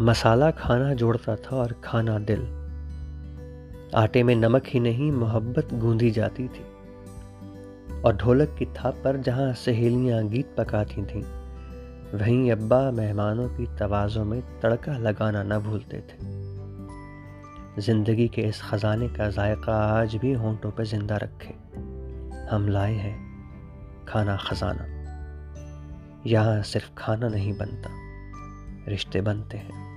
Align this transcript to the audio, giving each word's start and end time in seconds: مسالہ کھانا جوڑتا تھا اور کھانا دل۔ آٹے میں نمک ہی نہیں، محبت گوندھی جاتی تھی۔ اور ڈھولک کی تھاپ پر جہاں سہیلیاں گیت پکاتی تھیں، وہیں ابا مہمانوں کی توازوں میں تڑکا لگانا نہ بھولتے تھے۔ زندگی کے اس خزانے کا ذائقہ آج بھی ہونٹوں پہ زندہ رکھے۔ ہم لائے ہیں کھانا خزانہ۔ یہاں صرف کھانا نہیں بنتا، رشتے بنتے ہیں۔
مسالہ 0.00 0.44
کھانا 0.56 0.92
جوڑتا 0.92 1.34
تھا 1.34 1.56
اور 1.56 1.70
کھانا 1.80 2.18
دل۔ 2.28 2.44
آٹے 3.92 4.22
میں 4.22 4.34
نمک 4.34 4.74
ہی 4.74 4.80
نہیں، 4.80 5.10
محبت 5.10 5.74
گوندھی 5.82 6.10
جاتی 6.10 6.48
تھی۔ 6.52 6.64
اور 8.00 8.14
ڈھولک 8.14 8.58
کی 8.58 8.64
تھاپ 8.74 8.94
پر 9.02 9.16
جہاں 9.24 9.52
سہیلیاں 9.56 10.22
گیت 10.22 10.56
پکاتی 10.56 11.02
تھیں، 11.08 11.22
وہیں 12.12 12.52
ابا 12.52 12.90
مہمانوں 12.90 13.48
کی 13.56 13.66
توازوں 13.78 14.24
میں 14.24 14.40
تڑکا 14.60 14.98
لگانا 14.98 15.42
نہ 15.42 15.54
بھولتے 15.64 16.00
تھے۔ 16.00 16.30
زندگی 17.78 18.28
کے 18.28 18.48
اس 18.48 18.60
خزانے 18.60 19.08
کا 19.16 19.28
ذائقہ 19.28 19.70
آج 19.70 20.16
بھی 20.16 20.34
ہونٹوں 20.34 20.70
پہ 20.70 20.84
زندہ 20.84 21.14
رکھے۔ 21.14 21.52
ہم 22.52 22.68
لائے 22.68 22.94
ہیں 22.94 23.28
کھانا 24.06 24.36
خزانہ۔ 24.36 24.82
یہاں 26.24 26.62
صرف 26.62 26.94
کھانا 26.94 27.28
نہیں 27.28 27.52
بنتا، 27.52 27.90
رشتے 28.90 29.20
بنتے 29.20 29.58
ہیں۔ 29.58 29.89